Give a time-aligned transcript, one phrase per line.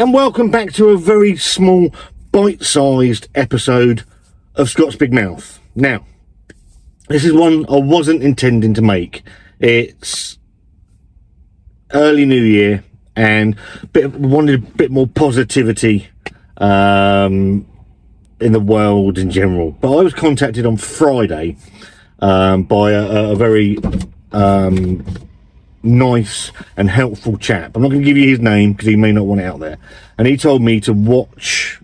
[0.00, 1.94] And welcome back to a very small,
[2.32, 4.04] bite sized episode
[4.54, 5.60] of Scott's Big Mouth.
[5.74, 6.06] Now,
[7.10, 9.22] this is one I wasn't intending to make.
[9.58, 10.38] It's
[11.92, 12.82] early New Year,
[13.14, 13.56] and
[13.92, 16.08] bit wanted a bit more positivity
[16.56, 17.66] um,
[18.40, 19.72] in the world in general.
[19.72, 21.58] But I was contacted on Friday
[22.20, 23.76] um, by a, a very
[24.32, 25.04] um,
[25.82, 27.74] nice and helpful chap.
[27.74, 29.60] I'm not going to give you his name because he may not want it out
[29.60, 29.78] there.
[30.18, 31.80] And he told me to watch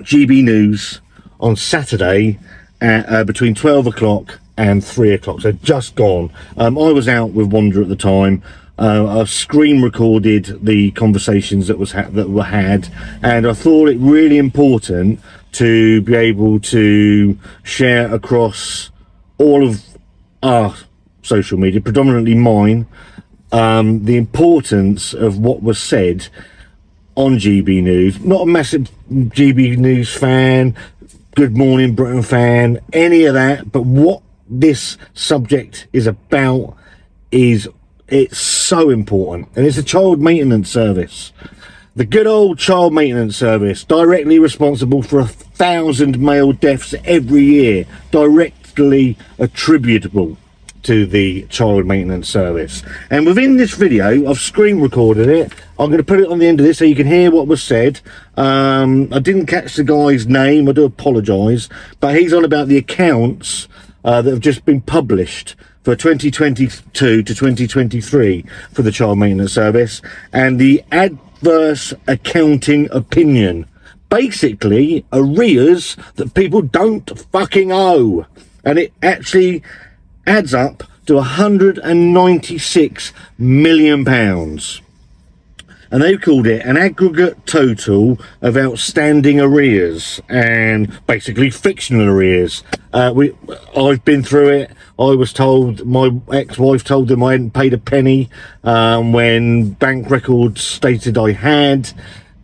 [0.00, 1.00] GB News
[1.40, 2.38] on Saturday
[2.80, 5.40] at, uh, between 12 o'clock and 3 o'clock.
[5.40, 6.30] So just gone.
[6.56, 8.42] Um, I was out with Wanda at the time.
[8.78, 12.88] Uh, I screen recorded the conversations that was ha- that were had,
[13.22, 15.20] and I thought it really important
[15.52, 18.90] to be able to share across
[19.36, 19.84] all of
[20.42, 20.74] our
[21.22, 22.86] social media, predominantly mine,
[23.52, 26.28] um, the importance of what was said
[27.14, 28.20] on GB News.
[28.20, 30.76] Not a massive GB News fan,
[31.34, 36.76] Good Morning Britain fan, any of that, but what this subject is about
[37.30, 37.68] is
[38.08, 41.32] it's so important, and it's a child maintenance service.
[41.94, 47.86] The good old child maintenance service, directly responsible for a thousand male deaths every year,
[48.10, 50.36] directly attributable
[50.82, 52.82] to the child maintenance service.
[53.10, 55.52] And within this video, I've screen recorded it.
[55.78, 57.46] I'm going to put it on the end of this so you can hear what
[57.46, 58.00] was said.
[58.36, 60.68] Um, I didn't catch the guy's name.
[60.68, 61.68] I do apologise.
[62.00, 63.68] But he's on about the accounts
[64.04, 70.00] uh, that have just been published for 2022 to 2023 for the child maintenance service
[70.32, 73.66] and the adverse accounting opinion.
[74.08, 78.26] Basically, arrears that people don't fucking owe.
[78.64, 79.62] And it actually
[80.26, 84.80] adds up to 196 million pounds.
[85.90, 92.64] And they've called it an aggregate total of outstanding arrears and basically fictional arrears.
[92.94, 93.36] Uh, we,
[93.76, 94.70] I've been through it.
[94.98, 98.30] I was told, my ex-wife told them I hadn't paid a penny
[98.64, 101.92] um, when bank records stated I had.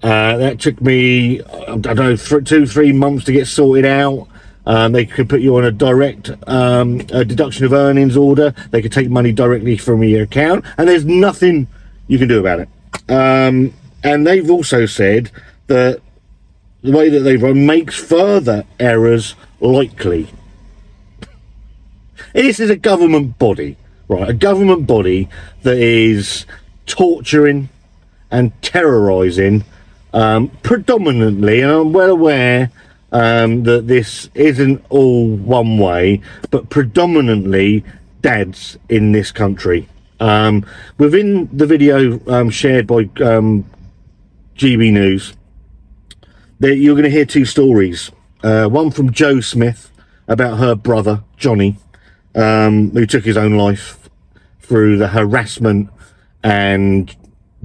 [0.03, 4.29] Uh, that took me, I don't know, th- two, three months to get sorted out.
[4.69, 8.55] Um, they could put you on a direct um, a deduction of earnings order.
[8.71, 11.69] They could take money directly from your account, and there's nothing
[12.07, 12.69] you can do about it.
[13.11, 13.73] Um,
[14.05, 15.31] and they've also said
[15.69, 16.03] that
[16.83, 20.29] the way that they've run makes further errors likely.
[22.35, 24.29] This is a government body, right?
[24.29, 25.31] A government body
[25.63, 26.45] that is
[26.85, 27.71] torturing
[28.31, 29.65] and terrorising
[30.13, 32.71] um, predominantly, and I'm well aware
[33.13, 36.21] um, that this isn't all one way,
[36.51, 37.85] but predominantly
[38.21, 39.89] dads in this country.
[40.21, 40.67] Um,
[40.99, 43.65] within the video um, shared by um,
[44.57, 45.35] GB News,
[46.61, 48.11] you're going to hear two stories.
[48.43, 49.91] Uh, one from Jo Smith
[50.27, 51.77] about her brother Johnny,
[52.35, 54.09] um, who took his own life
[54.61, 55.89] through the harassment
[56.43, 57.17] and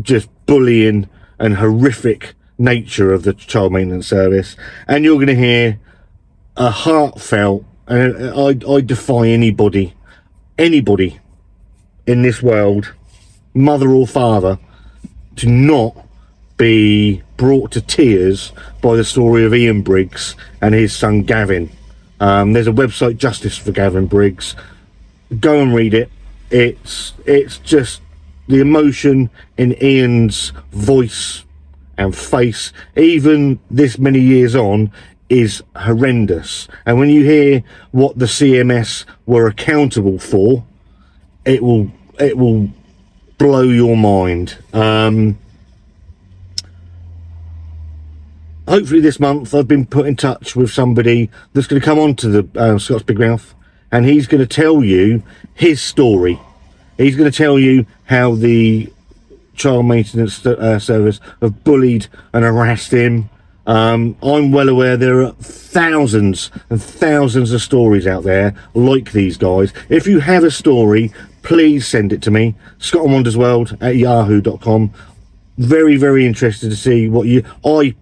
[0.01, 4.55] just bullying and horrific nature of the child maintenance service,
[4.87, 5.79] and you're going to hear
[6.55, 9.93] a heartfelt, and I, I defy anybody,
[10.57, 11.19] anybody
[12.07, 12.93] in this world,
[13.53, 14.57] mother or father,
[15.35, 15.95] to not
[16.57, 21.71] be brought to tears by the story of Ian Briggs and his son Gavin.
[22.19, 24.55] Um, there's a website, Justice for Gavin Briggs.
[25.39, 26.09] Go and read it.
[26.51, 28.01] It's it's just
[28.47, 31.42] the emotion in Ian's voice
[31.97, 34.91] and face, even this many years on,
[35.29, 36.67] is horrendous.
[36.85, 40.63] And when you hear what the CMS were accountable for,
[41.45, 42.69] it will it will
[43.37, 44.57] blow your mind.
[44.73, 45.37] Um,
[48.67, 52.15] hopefully this month I've been put in touch with somebody that's going to come on
[52.17, 53.53] to the uh, Scott's Big Mouth
[53.91, 55.23] and he's going to tell you
[55.53, 56.39] his story.
[56.97, 58.92] He's going to tell you how the
[59.55, 63.29] child maintenance uh, service have bullied and harassed him.
[63.65, 69.37] Um, I'm well aware there are thousands and thousands of stories out there like these
[69.37, 69.73] guys.
[69.89, 71.13] If you have a story,
[71.43, 72.55] please send it to me.
[72.77, 74.93] Scott and Wanda's World at yahoo.com.
[75.57, 77.43] Very, very interested to see what you.
[77.63, 77.95] I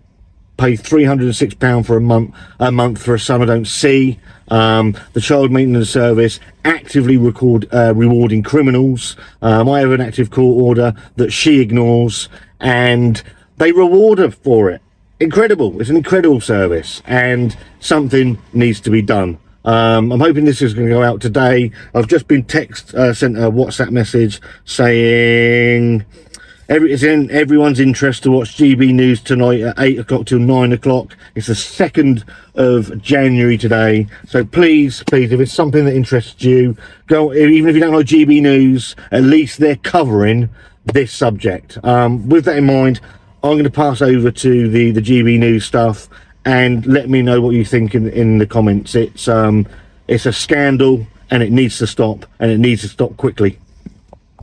[0.61, 4.19] pay £306 for a month a month for a son I don't see.
[4.49, 9.15] Um, the child maintenance service actively record uh, rewarding criminals.
[9.41, 12.29] Um, I have an active court order that she ignores,
[12.59, 13.23] and
[13.57, 14.81] they reward her for it.
[15.19, 15.81] Incredible!
[15.81, 19.39] It's an incredible service, and something needs to be done.
[19.65, 21.71] Um, I'm hoping this is going to go out today.
[21.95, 26.05] I've just been text uh, sent a WhatsApp message saying
[26.71, 30.71] every, it's in everyone's interest to watch GB News tonight at 8 o'clock till 9
[30.71, 31.17] o'clock.
[31.35, 32.23] It's the 2nd
[32.55, 34.07] of January today.
[34.25, 36.77] So please, please, if it's something that interests you,
[37.07, 40.49] go, even if you don't like GB News, at least they're covering
[40.85, 41.77] this subject.
[41.83, 43.01] Um, with that in mind,
[43.43, 46.07] I'm going to pass over to the, the GB News stuff
[46.45, 48.95] and let me know what you think in, in the comments.
[48.95, 49.67] It's, um,
[50.07, 53.59] it's a scandal and it needs to stop and it needs to stop quickly.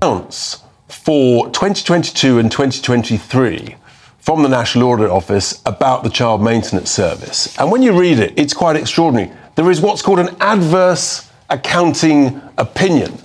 [0.05, 3.77] Ounce for 2022 and 2023
[4.19, 7.59] from the National Audit Office about the Child Maintenance Service.
[7.59, 9.33] And when you read it, it's quite extraordinary.
[9.55, 13.19] There is what's called an adverse accounting opinion,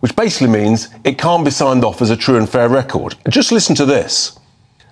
[0.00, 3.16] which basically means it can't be signed off as a true and fair record.
[3.28, 4.38] Just listen to this.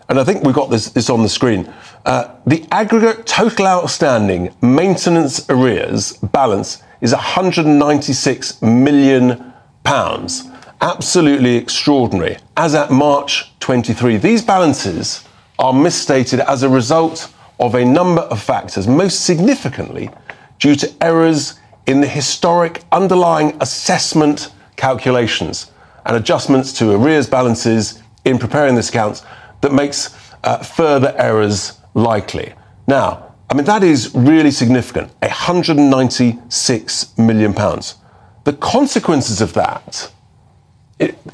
[0.08, 1.72] And I think we've got this, this on the screen.
[2.06, 9.52] Uh, the aggregate total outstanding maintenance arrears balance is 196 million
[9.84, 10.48] pounds
[10.80, 12.38] absolutely extraordinary.
[12.56, 15.24] As at March 23, these balances
[15.58, 20.10] are misstated as a result of a number of factors, most significantly
[20.58, 25.70] due to errors in the historic underlying assessment calculations
[26.06, 29.24] and adjustments to arrears balances in preparing this accounts
[29.60, 32.52] that makes uh, further errors likely.
[32.86, 37.96] Now, I mean, that is really significant 196 million pounds.
[38.44, 40.10] The consequences of that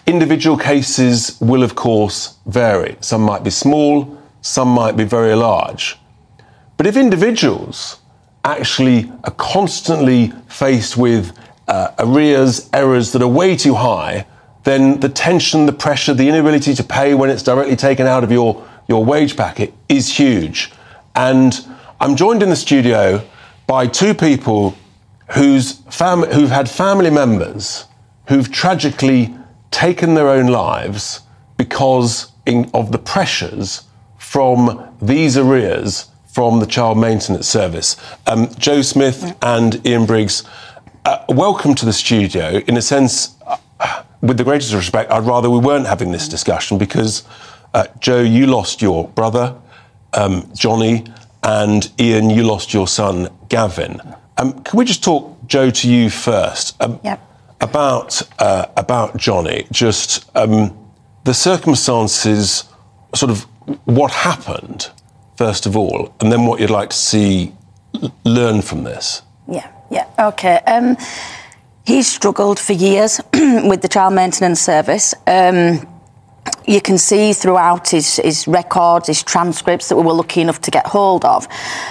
[0.07, 2.97] individual cases will, of course, vary.
[3.01, 5.99] Some might be small, some might be very large.
[6.77, 8.01] But if individuals
[8.45, 14.27] actually are constantly faced with uh, arrears, errors that are way too high,
[14.65, 18.33] then the tension, the pressure, the inability to pay when it's directly taken out of
[18.33, 20.73] your, your wage packet is huge.
[21.15, 21.67] And
[22.01, 23.23] I'm joined in the studio
[23.67, 24.77] by two people
[25.33, 27.87] whose fam- who've had family members
[28.29, 29.35] who've tragically
[29.75, 31.23] taken their own lives
[31.57, 33.83] because in, of the pressures
[34.19, 37.97] from these arrears from the Child Maintenance Service.
[38.29, 40.45] Um, Jo Smith and Ian Briggs,
[41.05, 42.61] uh, welcome to the studio.
[42.69, 43.35] In a sense,
[43.81, 47.25] uh, with the greatest respect, I'd rather we weren't having this discussion because,
[47.75, 49.57] uh, Jo, you lost your brother,
[50.13, 51.05] um, Johnny,
[51.43, 54.01] and Ian, you lost your son, Gavin.
[54.39, 56.81] Um, can we just talk, Jo, to you first?
[56.81, 57.34] Um, yep
[57.65, 60.77] about uh, about Johnny, just um,
[61.25, 62.65] the circumstances,
[63.15, 63.47] sort of
[63.85, 64.91] what happened
[65.37, 67.53] first of all, and then what you'd like to see
[68.25, 69.23] learn from this.
[69.49, 70.59] Yeah, yeah, okay.
[70.67, 70.97] Um,
[71.87, 75.15] he's struggled for years with the child maintenance service.
[75.27, 75.87] Um,
[76.67, 80.71] you can see throughout his, his records, his transcripts that we were lucky enough to
[80.71, 81.47] get hold of,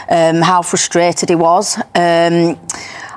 [0.09, 1.77] um, how frustrated he was.
[1.95, 2.59] Um,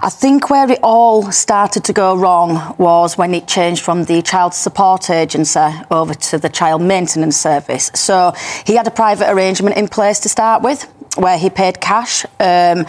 [0.03, 4.20] I think where it all started to go wrong was when it changed from the
[4.23, 7.91] Child Support Agency over to the Child Maintenance Service.
[7.94, 8.32] So
[8.67, 10.82] he had a private arrangement in place to start with
[11.17, 12.26] where he paid cash.
[12.38, 12.87] Um,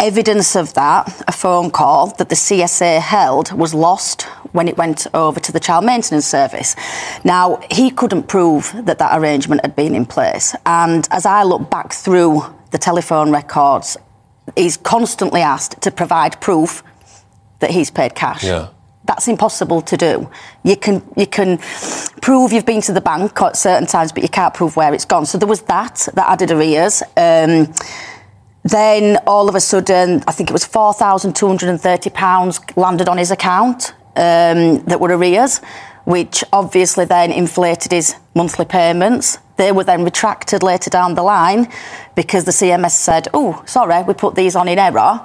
[0.00, 5.06] evidence of that, a phone call that the CSA held, was lost when it went
[5.14, 6.74] over to the Child Maintenance Service.
[7.24, 10.56] Now, he couldn't prove that that arrangement had been in place.
[10.66, 13.96] And as I look back through the telephone records
[14.56, 16.82] he's constantly asked to provide proof
[17.60, 18.44] that he's paid cash.
[18.44, 18.68] Yeah.
[19.04, 20.30] That's impossible to do.
[20.62, 21.58] You can you can
[22.20, 25.04] prove you've been to the bank at certain times, but you can't prove where it's
[25.04, 25.26] gone.
[25.26, 27.02] So there was that that added arrears.
[27.16, 27.72] Um,
[28.64, 32.10] then all of a sudden, I think it was four thousand two hundred and thirty
[32.10, 35.60] pounds landed on his account um, that were arrears,
[36.04, 39.38] which obviously then inflated his monthly payments.
[39.56, 41.68] They were then retracted later down the line
[42.14, 45.20] because the CMS said, oh, sorry, we put these on in error.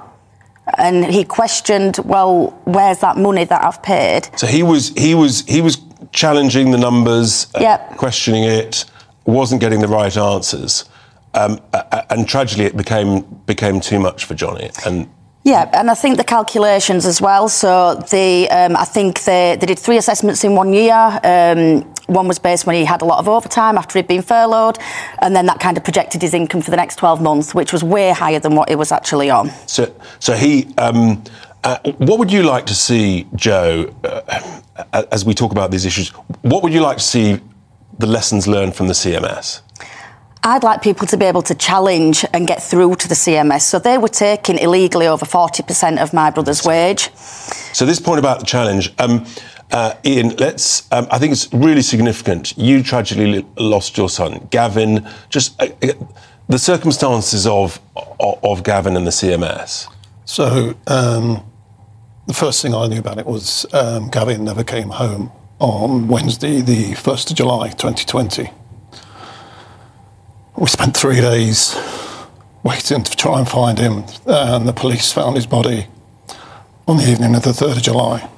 [0.78, 4.28] And he questioned, well, where's that money that I've paid?
[4.36, 5.78] So he was he was he was
[6.12, 7.96] challenging the numbers, uh, yep.
[7.96, 8.84] questioning it,
[9.26, 10.84] wasn't getting the right answers.
[11.36, 11.60] Um,
[12.10, 14.70] and tragically, it became became too much for Johnny.
[14.84, 15.08] And
[15.44, 17.48] yeah, and I think the calculations as well.
[17.48, 21.20] So the um, I think they, they did three assessments in one year.
[21.22, 24.78] Um, one was based when he had a lot of overtime after he'd been furloughed,
[25.20, 27.84] and then that kind of projected his income for the next 12 months, which was
[27.84, 29.50] way higher than what he was actually on.
[29.66, 30.74] So, so he.
[30.78, 31.22] Um,
[31.64, 36.10] uh, what would you like to see, Jo, uh, as we talk about these issues?
[36.42, 37.40] What would you like to see
[37.98, 39.62] the lessons learned from the CMS?
[40.46, 43.62] I'd like people to be able to challenge and get through to the CMS.
[43.62, 47.12] So they were taking illegally over 40% of my brother's wage.
[47.16, 49.26] So this point about the challenge, um,
[49.72, 50.86] uh, Ian, let's.
[50.92, 52.56] Um, I think it's really significant.
[52.56, 55.08] You tragically lost your son, Gavin.
[55.30, 55.94] Just uh, uh
[56.48, 57.80] the circumstances of,
[58.20, 59.88] of, of Gavin and the CMS.
[60.26, 61.44] So um,
[62.28, 66.60] the first thing I knew about it was um, Gavin never came home on Wednesday,
[66.60, 68.48] the 1st of July 2020.
[70.58, 71.76] We spent three days
[72.62, 75.86] waiting to try and find him, and the police found his body
[76.88, 78.28] on the evening of the 3rd of July.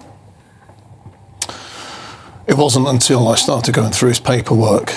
[2.48, 4.92] It wasn't until I started going through his paperwork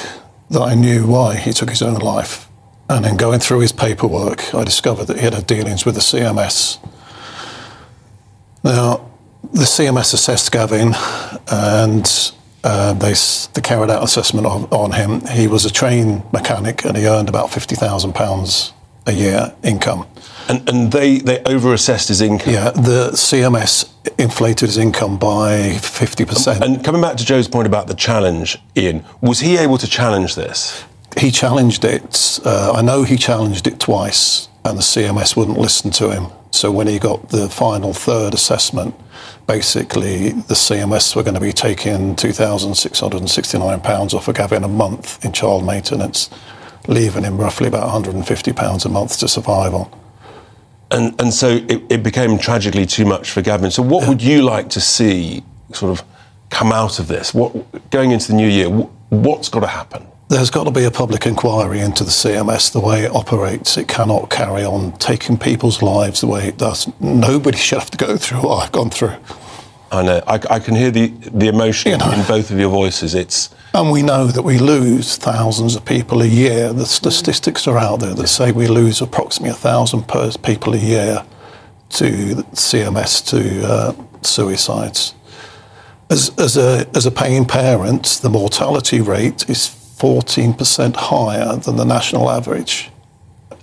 [0.50, 2.50] that I knew why he took his own life.
[2.90, 6.02] And in going through his paperwork, I discovered that he had had dealings with the
[6.02, 6.80] CMS.
[8.64, 9.12] Now,
[9.54, 10.96] the CMS assessed Gavin
[11.52, 13.14] and uh, they,
[13.54, 15.26] they carried out assessment on, on him.
[15.28, 18.74] He was a train mechanic and he earned about £50,000
[19.08, 20.08] a year income.
[20.48, 22.54] And, and they, they overassessed his income.
[22.54, 26.62] Yeah, the CMS inflated his income by 50%.
[26.62, 30.36] And coming back to Jo's point about the challenge, Ian, was he able to challenge
[30.36, 30.84] this?
[31.18, 32.40] He challenged it.
[32.46, 36.28] Uh, I know he challenged it twice, and the CMS wouldn't listen to him.
[36.52, 38.94] So when he got the final third assessment,
[39.48, 45.32] basically the CMS were going to be taking £2,669 off of Gavin a month in
[45.32, 46.30] child maintenance,
[46.88, 49.90] leaving him roughly about £150 a month to survive on.
[50.92, 53.72] And, and so it, it became tragically too much for Gavin.
[53.72, 55.42] So what would you like to see
[55.74, 56.06] sort of
[56.50, 57.34] come out of this?
[57.34, 60.06] What, going into the new year, what's got to happen?
[60.32, 63.76] There's got to be a public inquiry into the CMS, the way it operates.
[63.76, 66.90] It cannot carry on taking people's lives the way it does.
[67.02, 69.14] Nobody should have to go through what I've gone through.
[69.92, 70.24] I know.
[70.26, 73.14] I, I can hear the, the emotion you know, in both of your voices.
[73.14, 76.72] It's and we know that we lose thousands of people a year.
[76.72, 80.04] The statistics are out there that say we lose approximately a thousand
[80.44, 81.26] people a year
[81.90, 85.14] to CMS to uh, suicides.
[86.10, 91.86] As, as, a, as a paying parent, the mortality rate is 14% higher than the
[91.86, 92.90] national average.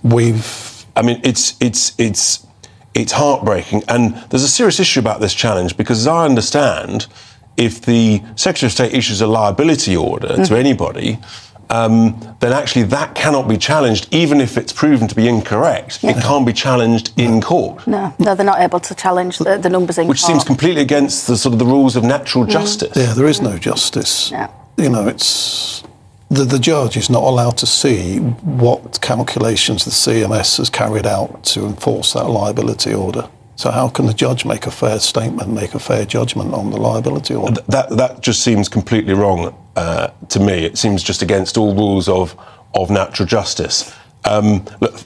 [0.03, 0.85] We've.
[0.95, 2.47] I mean, it's, it's, it's,
[2.93, 3.83] it's heartbreaking.
[3.89, 7.07] And there's a serious issue about this challenge because, as I understand,
[7.57, 10.47] if the Secretary of State issues a liability order mm.
[10.47, 11.19] to anybody,
[11.69, 16.01] um, then actually that cannot be challenged, even if it's proven to be incorrect.
[16.01, 16.17] Yeah.
[16.17, 17.85] It can't be challenged in court.
[17.85, 20.09] No, no, they're not able to challenge the, the numbers in court.
[20.09, 20.31] Which court.
[20.31, 22.49] seems completely against the sort of the rules of natural mm.
[22.49, 22.95] justice.
[22.95, 24.31] Yeah, there is no justice.
[24.31, 24.49] Yeah.
[24.77, 25.83] You know, it's
[26.29, 31.43] the, the judge is not allowed to see what calculations the CMS has carried out
[31.45, 33.27] to enforce that liability order.
[33.55, 36.77] So how can the judge make a fair statement, make a fair judgment on the
[36.77, 37.61] liability order?
[37.67, 40.63] That that just seems completely wrong uh, to me.
[40.63, 42.39] It seems just against all rules of
[42.73, 43.93] of natural justice.
[44.23, 45.01] Um, look,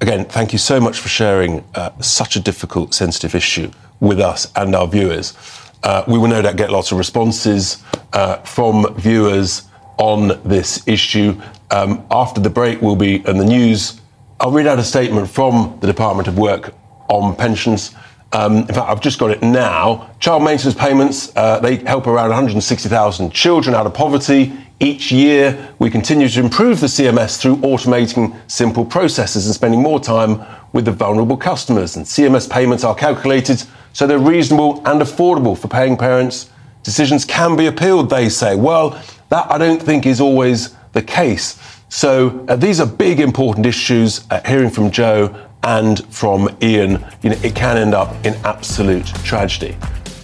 [0.00, 4.52] again, thank you so much for sharing uh, such a difficult, sensitive issue with us
[4.54, 5.34] and our viewers.
[5.82, 7.82] Uh, we will no doubt get lots of responses
[8.12, 9.62] uh, from viewers
[9.98, 11.40] on this issue.
[11.70, 14.00] Um, after the break, we'll be in the news.
[14.40, 16.74] I'll read out a statement from the Department of Work
[17.08, 17.94] on pensions.
[18.32, 20.10] Um, in fact, I've just got it now.
[20.18, 24.52] Child maintenance payments, uh, they help around 160,000 children out of poverty.
[24.80, 30.00] Each year, we continue to improve the CMS through automating simple processes and spending more
[30.00, 31.96] time with the vulnerable customers.
[31.96, 36.50] And CMS payments are calculated so they're reasonable and affordable for paying parents.
[36.82, 38.56] Decisions can be appealed, they say.
[38.56, 39.00] Well,
[39.32, 41.58] that I don't think is always the case.
[41.88, 44.26] So uh, these are big, important issues.
[44.30, 49.06] Uh, hearing from Jo and from Ian, you know, it can end up in absolute
[49.24, 49.74] tragedy.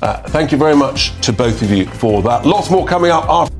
[0.02, 2.44] Uh, thank you very much to both of you for that.
[2.44, 3.54] Lots more coming up after.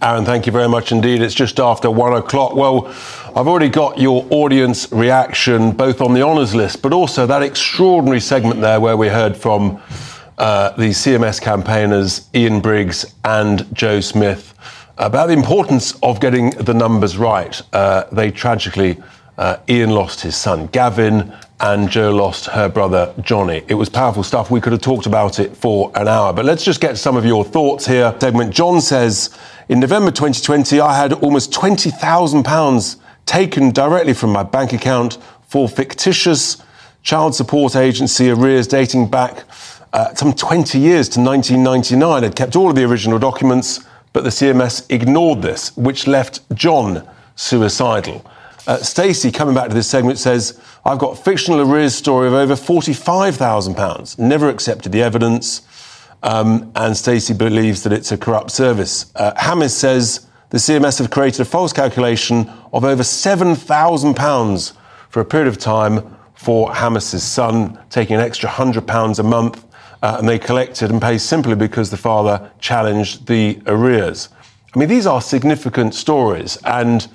[0.00, 1.20] Aaron, thank you very much indeed.
[1.20, 2.54] It's just after one o'clock.
[2.54, 2.86] Well,
[3.34, 8.20] I've already got your audience reaction both on the honours list, but also that extraordinary
[8.20, 9.82] segment there where we heard from
[10.38, 14.54] uh, the CMS campaigners Ian Briggs and Jo Smith
[14.98, 17.60] about the importance of getting the numbers right.
[17.72, 18.96] Uh, they tragically
[19.38, 23.62] uh, Ian lost his son Gavin, and Jo lost her brother Johnny.
[23.68, 24.50] It was powerful stuff.
[24.50, 27.24] We could have talked about it for an hour, but let's just get some of
[27.24, 28.14] your thoughts here.
[28.20, 29.30] Segment John says,
[29.68, 36.62] in November 2020, I had almost £20,000 taken directly from my bank account for fictitious
[37.02, 39.44] child support agency arrears dating back
[39.94, 42.24] uh, some 20 years to 1999.
[42.24, 47.08] I'd kept all of the original documents, but the CMS ignored this, which left John
[47.36, 48.28] suicidal.
[48.66, 52.54] Uh, Stacey, coming back to this segment, says, I've got fictional arrears story of over
[52.54, 54.18] £45,000.
[54.18, 55.62] Never accepted the evidence.
[56.24, 59.12] Um, and Stacey believes that it's a corrupt service.
[59.14, 64.72] Uh, Hamis says the CMS have created a false calculation of over £7,000
[65.10, 69.64] for a period of time for Hamis's son, taking an extra £100 a month.
[70.04, 74.28] Uh, and they collected and paid simply because the father challenged the arrears.
[74.74, 76.58] I mean, these are significant stories.
[76.62, 77.08] And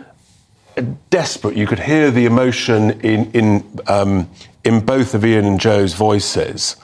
[1.11, 1.57] desperate.
[1.57, 4.31] You could hear the emotion in, in, um,
[4.65, 6.77] in both of Ian and Jo's voices.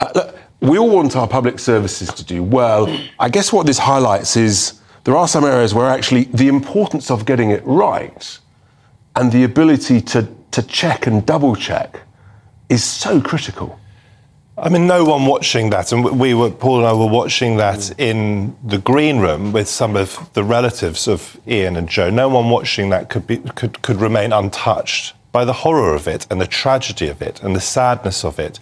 [0.00, 2.88] Uh, look, we all want our public services to do well.
[3.18, 7.26] I guess what this highlights is there are some areas where actually the importance of
[7.26, 8.38] getting it right
[9.16, 12.00] and the ability to, to check and double check
[12.68, 13.78] is so critical.
[14.56, 17.78] I mean, no one watching that, and we were Paul and I were watching that
[17.78, 17.98] mm.
[17.98, 22.10] in the green room with some of the relatives of Ian and Jo.
[22.10, 26.26] No one watching that could be could could remain untouched by the horror of it
[26.30, 28.60] and the tragedy of it and the sadness of it,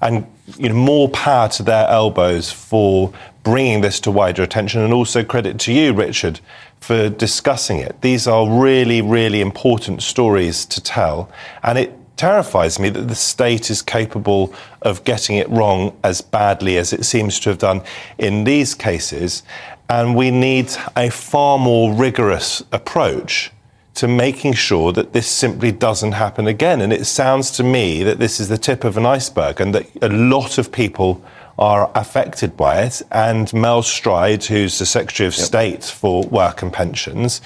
[0.00, 0.26] and
[0.56, 3.12] you know more power to their elbows for
[3.42, 6.40] bringing this to wider attention, and also credit to you, Richard,
[6.80, 8.00] for discussing it.
[8.02, 11.30] These are really, really important stories to tell,
[11.62, 14.52] and it terrifies me that the state is capable
[14.82, 17.80] of getting it wrong as badly as it seems to have done
[18.18, 19.42] in these cases.
[19.88, 23.52] And we need a far more rigorous approach
[23.98, 26.80] to making sure that this simply doesn't happen again.
[26.80, 29.86] And it sounds to me that this is the tip of an iceberg and that
[30.02, 31.20] a lot of people
[31.58, 33.02] are affected by it.
[33.10, 35.46] And Mel Stride, who's the Secretary of yep.
[35.46, 37.40] State for Work and Pensions,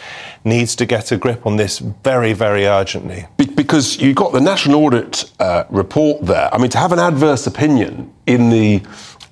[0.45, 3.27] needs to get a grip on this very, very urgently.
[3.39, 6.55] Because you've got the National Audit uh, report there.
[6.55, 8.83] I mean, to have an adverse opinion in the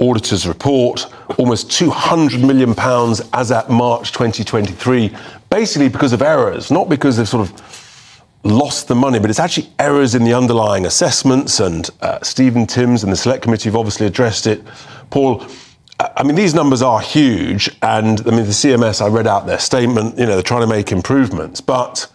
[0.00, 1.06] auditor's report,
[1.38, 5.14] almost 200 million pounds as at March 2023,
[5.50, 9.68] basically because of errors, not because they've sort of lost the money, but it's actually
[9.78, 11.60] errors in the underlying assessments.
[11.60, 14.62] And uh, Stephen Timms and the Select Committee have obviously addressed it.
[15.10, 15.44] Paul,
[16.16, 17.68] I mean, these numbers are huge.
[17.82, 20.66] And I mean, the CMS, I read out their statement, you know, they're trying to
[20.66, 21.60] make improvements.
[21.60, 22.10] But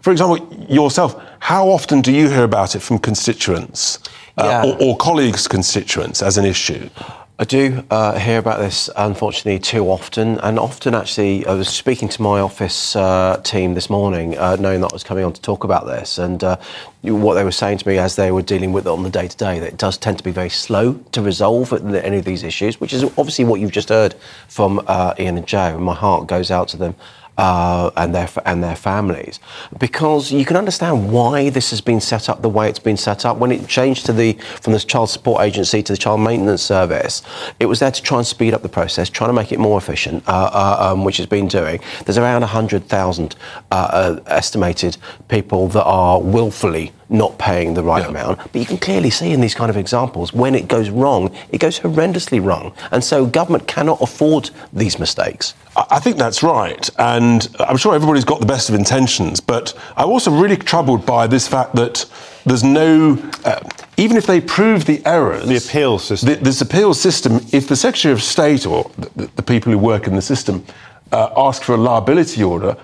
[0.00, 4.00] for example, yourself, how often do you hear about it from constituents
[4.36, 4.64] uh, yeah.
[4.64, 6.88] or, or colleagues' constituents as an issue?
[7.36, 10.38] I do uh, hear about this, unfortunately, too often.
[10.38, 14.82] And often, actually, I was speaking to my office uh, team this morning, uh, knowing
[14.82, 16.16] that I was coming on to talk about this.
[16.16, 16.58] And uh,
[17.02, 19.26] what they were saying to me as they were dealing with it on the day
[19.26, 22.44] to day, that it does tend to be very slow to resolve any of these
[22.44, 24.14] issues, which is obviously what you've just heard
[24.46, 25.74] from uh, Ian and Jo.
[25.74, 26.94] And my heart goes out to them
[27.38, 29.40] uh, and their and their families,
[29.78, 33.24] because you can understand why this has been set up the way it's been set
[33.24, 33.38] up.
[33.38, 37.22] When it changed to the from the child support agency to the child maintenance service,
[37.60, 39.78] it was there to try and speed up the process, trying to make it more
[39.78, 41.80] efficient, uh, uh, um, which has been doing.
[42.04, 43.36] There's around 100,000
[43.70, 44.96] uh, uh, estimated
[45.28, 48.08] people that are willfully not paying the right yeah.
[48.08, 48.38] amount.
[48.38, 51.58] But you can clearly see in these kind of examples when it goes wrong, it
[51.58, 52.72] goes horrendously wrong.
[52.90, 55.54] And so government cannot afford these mistakes.
[55.76, 56.88] I think that's right.
[56.98, 59.40] And I'm sure everybody's got the best of intentions.
[59.40, 62.04] But I'm also really troubled by this fact that
[62.44, 63.60] there's no, uh,
[63.96, 65.46] even if they prove the errors.
[65.48, 66.28] The appeal system.
[66.28, 70.06] The, this appeal system, if the Secretary of State or the, the people who work
[70.06, 70.64] in the system
[71.10, 72.76] uh, ask for a liability order,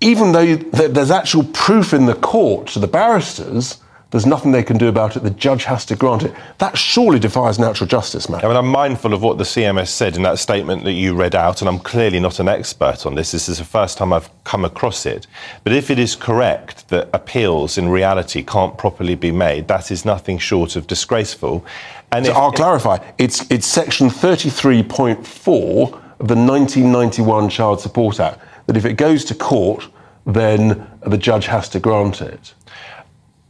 [0.00, 4.76] even though there's actual proof in the court to the barristers, there's nothing they can
[4.76, 5.20] do about it.
[5.20, 6.34] The judge has to grant it.
[6.58, 8.44] That surely defies natural justice, man.
[8.44, 11.36] I mean, I'm mindful of what the CMS said in that statement that you read
[11.36, 13.30] out, and I'm clearly not an expert on this.
[13.30, 15.28] This is the first time I've come across it.
[15.62, 20.04] But if it is correct that appeals in reality can't properly be made, that is
[20.04, 21.64] nothing short of disgraceful.
[22.10, 22.98] And so if, I'll clarify.
[23.18, 29.34] It's it's section 33.4 of the 1991 Child Support Act that if it goes to
[29.34, 29.88] court,
[30.24, 32.54] then the judge has to grant it.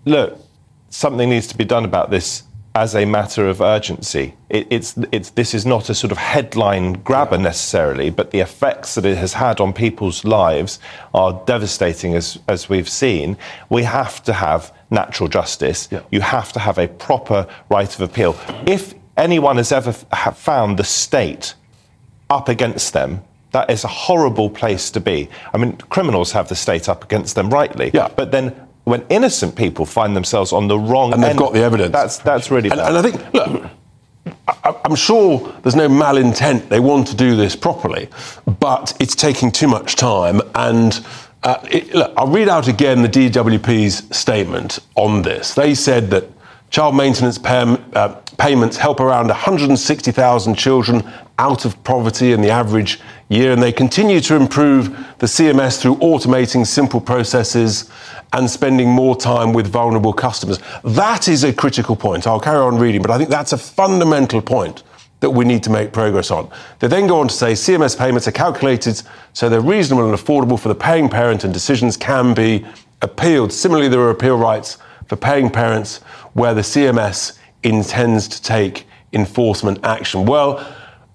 [0.07, 0.39] Look,
[0.89, 4.35] something needs to be done about this as a matter of urgency.
[4.49, 8.95] It, it's, it's, this is not a sort of headline grabber necessarily, but the effects
[8.95, 10.81] that it has had on people's lives
[11.13, 13.37] are devastating, as, as we've seen.
[13.69, 15.87] We have to have natural justice.
[15.91, 16.01] Yeah.
[16.11, 18.39] You have to have a proper right of appeal.
[18.67, 21.53] If anyone has ever f- found the state
[22.31, 25.29] up against them, that is a horrible place to be.
[25.53, 27.91] I mean, criminals have the state up against them rightly.
[27.93, 28.09] Yeah.
[28.15, 31.61] But then when innocent people find themselves on the wrong and they've end, got the
[31.63, 31.93] evidence.
[31.93, 33.71] That's that's really and, and I think look.
[34.85, 36.69] I'm sure there's no malintent.
[36.69, 38.09] They want to do this properly,
[38.59, 40.41] but it's taking too much time.
[40.55, 41.05] And
[41.43, 45.55] uh, it, look, I'll read out again the DWP's statement on this.
[45.55, 46.25] They said that
[46.71, 48.09] child maintenance pay, uh,
[48.39, 54.21] payments help around 160,000 children out of poverty, and the average year, and they continue
[54.21, 54.89] to improve
[55.19, 57.89] the CMS through automating simple processes
[58.33, 60.59] and spending more time with vulnerable customers.
[60.85, 62.27] That is a critical point.
[62.27, 64.83] I'll carry on reading, but I think that's a fundamental point
[65.21, 66.51] that we need to make progress on.
[66.81, 69.01] They then go on to say CMS payments are calculated
[69.33, 72.67] so they're reasonable and affordable for the paying parent and decisions can be
[73.03, 73.53] appealed.
[73.53, 75.99] Similarly, there are appeal rights for paying parents
[76.33, 80.25] where the CMS intends to take enforcement action.
[80.25, 80.67] Well,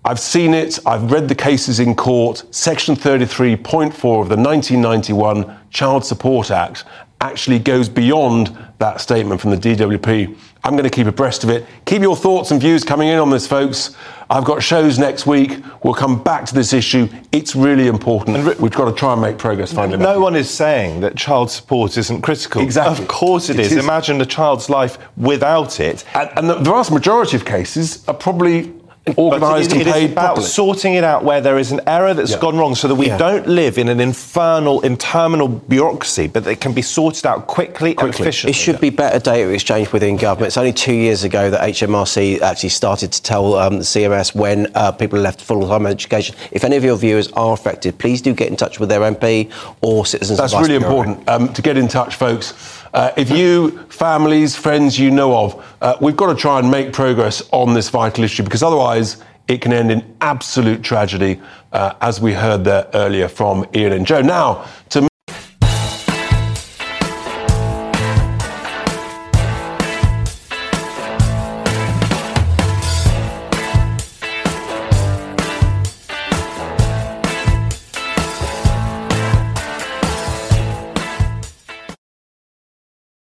[0.08, 2.44] I've seen it, I've read the cases in court.
[2.52, 3.88] Section 33.4
[4.22, 6.84] of the 1991 Child Support Act
[7.22, 10.38] actually goes beyond that statement from the DWP.
[10.64, 11.66] I'm going to keep abreast of it.
[11.86, 13.96] Keep your thoughts and views coming in on this, folks.
[14.30, 15.64] I've got shows next week.
[15.84, 17.08] We'll come back to this issue.
[17.32, 18.60] It's really important.
[18.60, 19.98] We've got to try and make progress finally.
[19.98, 22.62] No one is saying that child support isn't critical.
[22.62, 23.04] Exactly.
[23.04, 23.72] Of course it It is.
[23.72, 23.84] is.
[23.84, 26.04] Imagine a child's life without it.
[26.14, 28.72] And, and the vast majority of cases are probably
[29.18, 30.48] organised and it is paid about properly.
[30.48, 32.40] sorting it out where there is an error that's Yeah.
[32.40, 33.18] gone wrong so that we Yeah.
[33.18, 38.10] don't live in an infernal, interminable bureaucracy, but it can be sorted out quickly, and
[38.10, 38.52] efficiently.
[38.52, 40.48] It should be better data exchange within government.
[40.48, 44.68] It's only two years ago that HMRC actually started to tell um, the CMS when
[44.74, 46.36] uh, people left full-time education.
[46.52, 49.50] If any of your viewers are affected, please do get in touch with their MP
[49.82, 52.54] or Citizens That's really important um, to get in touch, folks.
[52.96, 56.94] Uh, if you, families, friends you know of, uh, we've got to try and make
[56.94, 61.42] progress on this vital issue because otherwise it can end in absolute tragedy,
[61.74, 64.22] uh, as we heard there earlier from Ian and Jo.
[64.22, 65.06] Now, to